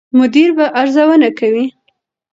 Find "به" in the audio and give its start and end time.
0.57-0.65